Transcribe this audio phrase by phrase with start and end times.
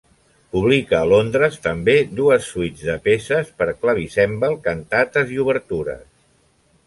[0.53, 6.05] Publica a Londres també dues suites de peces per clavicèmbal, cantates i obertures.